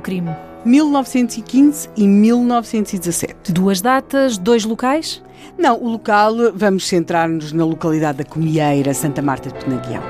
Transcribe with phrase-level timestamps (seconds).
[0.00, 0.30] crime?
[0.64, 3.52] 1915 e 1917.
[3.52, 5.22] Duas datas, dois locais?
[5.58, 10.02] Não, o local, vamos centrar-nos na localidade da Comieira, Santa Marta de Penaguião.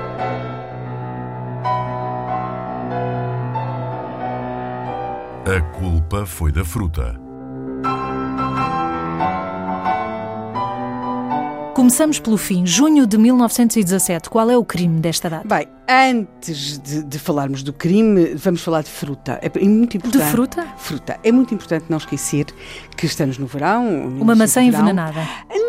[5.45, 7.24] A culpa foi da fruta.
[11.85, 14.27] Começamos pelo fim, junho de 1917.
[14.27, 15.47] Qual é o crime desta data?
[15.47, 19.39] Bem, antes de, de falarmos do crime, vamos falar de fruta.
[19.39, 20.25] É muito importante.
[20.25, 20.67] De fruta?
[20.77, 21.19] Fruta.
[21.23, 22.47] É muito importante não esquecer
[22.97, 24.07] que estamos no verão.
[24.19, 25.19] Uma maçã envenenada.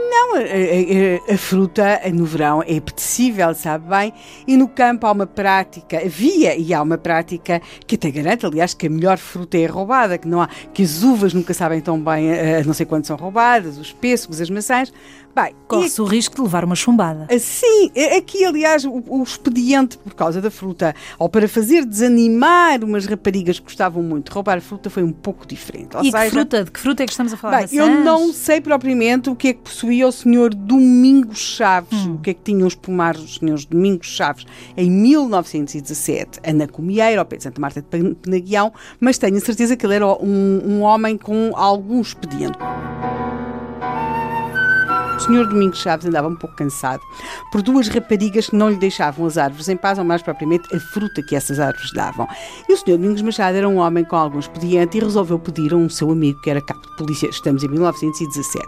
[0.09, 4.15] Não, a, a, a, fruta no verão é apetecível, sabe bem?
[4.47, 8.73] E no campo há uma prática, havia e há uma prática que até garante, aliás,
[8.73, 12.01] que a melhor fruta é roubada, que não há, que as uvas nunca sabem tão
[12.01, 14.91] bem, a, não sei quando são roubadas, os pêssegos, as maçãs.
[15.37, 17.27] Bem, Corre-se o risco de levar uma chumbada.
[17.39, 23.05] Sim, aqui, aliás, o, o, expediente por causa da fruta, ou para fazer desanimar umas
[23.05, 25.95] raparigas que gostavam muito de roubar fruta, foi um pouco diferente.
[25.95, 26.65] Ou e seja, que fruta?
[26.65, 27.67] De que fruta é que estamos a falar?
[27.67, 32.15] Bem, eu não sei propriamente o que é que possuía o senhor Domingos Chaves, hum.
[32.15, 37.21] o que é que tinham os pomares dos senhores Domingos Chaves em 1917, na Comieira,
[37.21, 40.63] ao pé de Santa Marta de Penaguião, mas tenho a certeza que ele era um,
[40.65, 42.57] um homem com algum expediente.
[45.17, 47.01] O senhor Domingos Chaves andava um pouco cansado
[47.51, 50.79] por duas raparigas que não lhe deixavam as árvores em paz, ou mais propriamente a
[50.79, 52.29] fruta que essas árvores davam.
[52.69, 55.77] E o senhor Domingos Machado era um homem com algum expediente e resolveu pedir a
[55.77, 58.67] um seu amigo, que era cabo de polícia, estamos em 1917.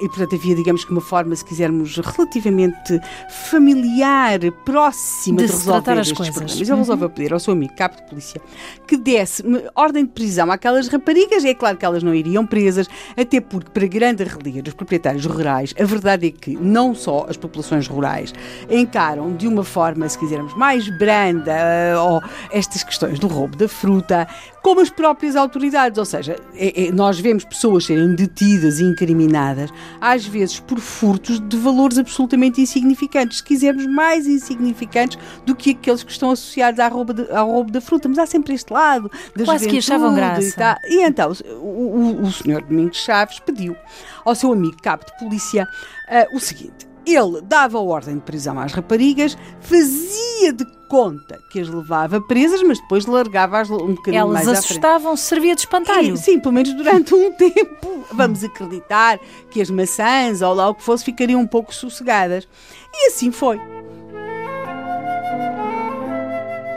[0.00, 3.00] E, portanto, havia, digamos que uma forma, se quisermos, relativamente
[3.48, 6.34] familiar, próxima de, de resolver as coisas.
[6.34, 6.60] problemas.
[6.60, 6.78] Ele uhum.
[6.78, 8.40] resolveu pedir ao seu amigo, cabo de polícia,
[8.86, 9.42] que desse
[9.74, 11.42] ordem de prisão àquelas raparigas.
[11.42, 12.86] E é claro que elas não iriam presas,
[13.16, 17.36] até porque, para grande relia dos proprietários rurais, a verdade é que não só as
[17.36, 18.32] populações rurais
[18.70, 21.52] encaram de uma forma, se quisermos, mais branda
[21.96, 24.26] uh, ou estas questões do roubo da fruta,
[24.66, 25.96] como as próprias autoridades.
[25.96, 31.38] Ou seja, é, é, nós vemos pessoas serem detidas e incriminadas, às vezes por furtos
[31.38, 36.90] de valores absolutamente insignificantes, se quisermos, mais insignificantes do que aqueles que estão associados ao
[36.90, 38.08] roubo, de, ao roubo da fruta.
[38.08, 40.80] Mas há sempre este lado da Quase que achavam graça.
[40.88, 43.76] E, e então, o, o, o senhor Domingos Chaves pediu
[44.24, 46.95] ao seu amigo cabo de polícia uh, o seguinte.
[47.06, 52.80] Ele dava ordem de prisão às raparigas, fazia de conta que as levava presas, mas
[52.80, 54.56] depois largava-as um bocadinho Elas mais à frente.
[54.56, 56.14] Elas assustavam, servia de espantalho.
[56.14, 58.04] E, sim, pelo menos durante um tempo.
[58.12, 62.48] Vamos acreditar que as maçãs ou lá o que fosse ficariam um pouco sossegadas.
[62.92, 63.60] E assim foi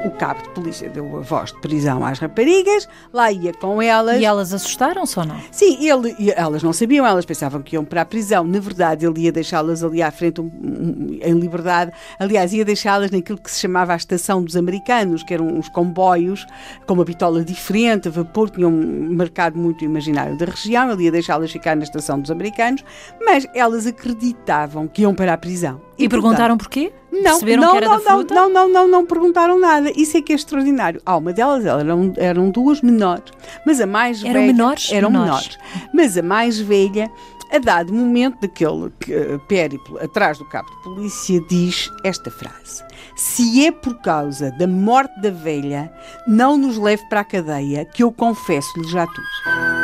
[0.06, 4.20] o cabo de polícia deu a voz de prisão às raparigas, lá ia com elas.
[4.20, 5.40] E elas assustaram-se ou não?
[5.52, 8.44] Sim, ele, elas não sabiam, elas pensavam que iam para a prisão.
[8.44, 11.92] Na verdade, ele ia deixá-las ali à frente um, um, em liberdade.
[12.18, 16.46] Aliás, ia deixá-las naquilo que se chamava a estação dos americanos, que eram uns comboios
[16.86, 20.92] com uma bitola diferente, a vapor, tinham um mercado muito imaginário da região.
[20.92, 22.84] Ele ia deixá-las ficar na estação dos americanos,
[23.24, 25.82] mas elas acreditavam que iam para a prisão.
[25.98, 26.94] E, e perguntaram porquê?
[27.12, 28.34] Não, não, que era não, da fruta?
[28.34, 29.92] Não, não, não, não perguntaram nada.
[29.96, 31.02] Isso é que é extraordinário.
[31.06, 33.32] Ah, uma delas eram, eram duas menores,
[33.66, 34.46] mas a mais eram velha.
[34.48, 34.92] Menores?
[34.92, 35.58] Eram menores?
[35.58, 35.90] menores.
[35.94, 37.12] Mas a mais velha,
[37.52, 42.84] a dado momento daquele uh, périplo atrás do cabo de polícia, diz esta frase:
[43.16, 45.92] Se é por causa da morte da velha,
[46.28, 49.79] não nos leve para a cadeia, que eu confesso-lhe já tudo.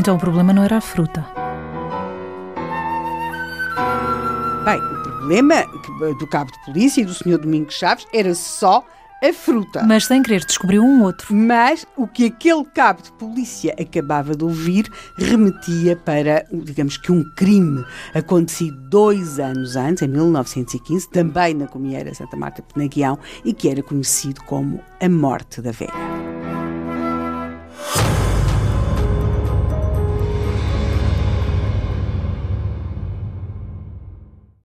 [0.00, 1.26] Então o problema não era a fruta.
[4.64, 5.66] Bem, o problema
[6.18, 8.82] do cabo de polícia e do senhor Domingos Chaves era só
[9.22, 9.82] a fruta.
[9.86, 11.34] Mas sem querer descobriu um outro.
[11.34, 17.22] Mas o que aquele cabo de polícia acabava de ouvir remetia para, digamos que, um
[17.36, 23.68] crime acontecido dois anos antes, em 1915, também na Comieira Santa Marta Penaguião, e que
[23.68, 26.19] era conhecido como a Morte da Velha.